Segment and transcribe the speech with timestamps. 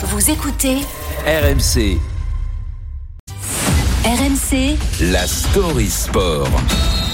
[0.00, 0.76] Vous écoutez
[1.26, 1.98] RMC,
[4.50, 4.76] RMC
[5.12, 6.48] la story sport.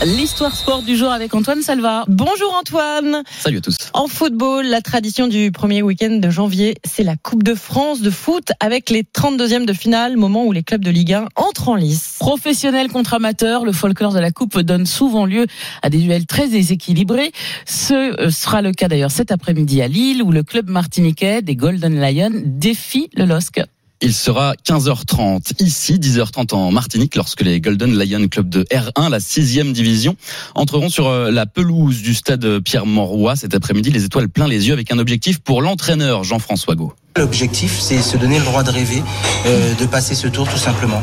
[0.04, 2.04] L'histoire sport du jour avec Antoine Salva.
[2.06, 3.22] Bonjour Antoine.
[3.38, 3.76] Salut à tous.
[3.92, 8.10] En football, la tradition du premier week-end de janvier, c'est la Coupe de France de
[8.10, 11.76] foot avec les 32e de finale, moment où les clubs de Ligue 1 entrent en
[11.76, 12.16] lice.
[12.20, 15.46] Professionnels contre amateurs, le folklore de la Coupe donne souvent lieu
[15.82, 17.32] à des duels très déséquilibrés.
[17.66, 21.56] Ce euh, sera le cas d'ailleurs cet après-midi à Lille où le club martiniquais des
[21.56, 23.62] Golden Lions défie le LOSC.
[24.00, 29.20] Il sera 15h30 ici, 10h30 en Martinique, lorsque les Golden Lion Club de R1, la
[29.20, 30.16] sixième division,
[30.54, 34.72] entreront sur euh, la pelouse du stade Pierre-Mauroy cet après-midi, les étoiles plein les yeux,
[34.72, 36.92] avec un objectif pour l'entraîneur Jean-François Gault.
[37.16, 39.02] L'objectif, c'est se donner le droit de rêver,
[39.46, 41.02] euh, de passer ce tour tout simplement.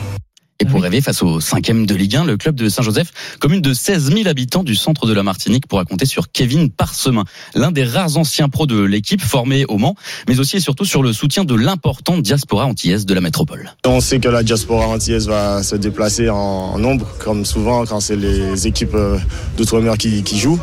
[0.61, 3.73] Et pour rêver face au cinquième de Ligue 1, le club de Saint-Joseph, commune de
[3.73, 7.23] 16 000 habitants du centre de la Martinique, pourra compter sur Kevin Parsemin,
[7.55, 9.95] l'un des rares anciens pros de l'équipe formé au Mans,
[10.27, 13.73] mais aussi et surtout sur le soutien de l'importante diaspora antillaise de la métropole.
[13.87, 18.15] On sait que la diaspora antillaise va se déplacer en nombre, comme souvent quand c'est
[18.15, 19.17] les équipes euh,
[19.57, 20.59] d'outre-mer qui, qui jouent.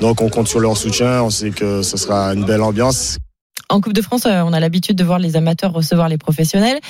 [0.00, 3.18] Donc on compte sur leur soutien, on sait que ce sera une belle ambiance.
[3.68, 6.80] En Coupe de France, euh, on a l'habitude de voir les amateurs recevoir les professionnels.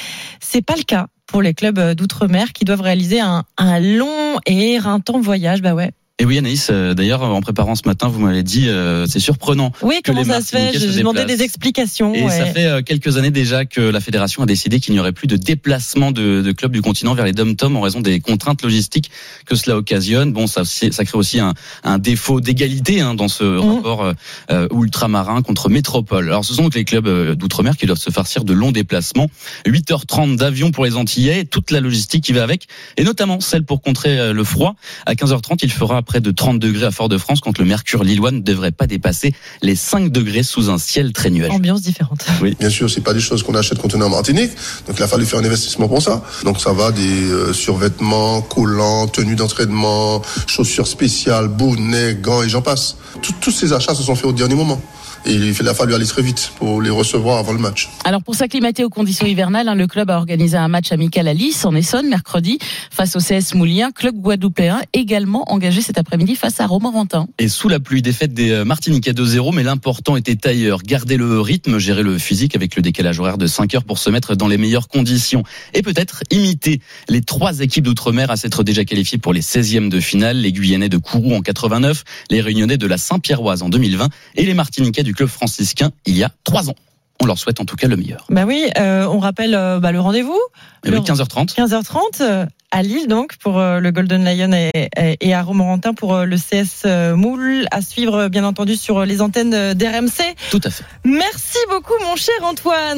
[0.41, 4.75] C'est pas le cas pour les clubs d'outre-mer qui doivent réaliser un, un long et
[4.75, 5.63] éreintant voyage.
[5.63, 5.93] Bah ouais.
[6.19, 9.73] Et oui, Anaïs, euh, d'ailleurs, en préparant ce matin, vous m'avez dit, euh, c'est surprenant.
[9.83, 10.73] Oui, que comment les ça se fait?
[10.97, 11.39] demandé déplacent.
[11.39, 12.15] des explications.
[12.15, 12.31] Et ouais.
[12.31, 15.27] ça fait euh, quelques années déjà que la fédération a décidé qu'il n'y aurait plus
[15.27, 19.11] de déplacement de, de clubs du continent vers les dom-tom en raison des contraintes logistiques
[19.45, 20.33] que cela occasionne.
[20.33, 21.53] Bon, ça, crée aussi un,
[21.85, 24.15] un défaut d'égalité hein, dans ce rapport
[24.51, 26.29] euh, ultramarin contre métropole.
[26.29, 29.29] Alors, ce sont donc les clubs d'outre-mer qui doivent se farcir de longs déplacements.
[29.67, 33.83] 8h30 d'avion pour les Antillais, toute la logistique qui va avec, et notamment celle pour
[33.83, 34.77] contrer le froid.
[35.05, 38.41] À 15h30, il fera près de 30 degrés à Fort-de-France quand le mercure lillois ne
[38.41, 41.53] devrait pas dépasser les 5 degrés sous un ciel très nuageux.
[41.53, 42.25] Ambiance différente.
[42.59, 44.53] Bien sûr, c'est pas des choses qu'on achète quand on est en Martinique,
[44.87, 46.23] donc il a fallu faire un investissement pour ça.
[46.45, 52.63] Donc ça va des euh, survêtements, collants, tenues d'entraînement, chaussures spéciales, bonnets, gants et j'en
[52.63, 52.97] passe.
[53.21, 54.81] Tout- tous ces achats se sont faits au dernier moment.
[55.29, 57.89] Et il a fallu aller très vite pour les recevoir avant le match.
[58.05, 61.35] Alors pour s'acclimater aux conditions hivernales, hein, le club a organisé un match amical à
[61.35, 62.61] Lys en Essonne mercredi
[62.93, 67.27] face au CS Moulien, club guadeloupéen également engagé cet après-midi face à Romorantin.
[67.39, 70.83] Et sous la pluie, défaite des euh, Martiniquais 2-0, mais l'important était ailleurs.
[70.83, 74.11] Garder le rythme, gérer le physique avec le décalage horaire de 5 heures pour se
[74.11, 75.43] mettre dans les meilleures conditions.
[75.73, 79.99] Et peut-être imiter les trois équipes d'outre-mer à s'être déjà qualifiées pour les 16e de
[79.99, 84.45] finale, les Guyanais de Kourou en 89, les Réunionnais de la Saint-Pierroise en 2020 et
[84.45, 86.75] les Martiniquais du club franciscain il y a trois ans.
[87.23, 88.27] On leur souhaite en tout cas le meilleur.
[88.29, 90.39] Bah oui, euh, on rappelle euh, bah, le rendez-vous.
[90.85, 91.55] Et Le- oui, 15h30.
[91.55, 96.25] 15h30 euh, à Lille donc pour euh, le Golden Lion et, à Romorantin pour euh,
[96.25, 100.35] le CS euh, Moule à suivre bien entendu sur les antennes d'RMC.
[100.51, 100.85] Tout à fait.
[101.05, 102.95] Merci beaucoup mon cher Antoine.